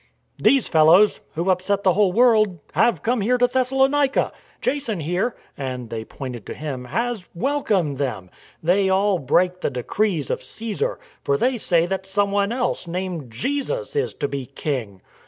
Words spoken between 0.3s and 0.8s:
"These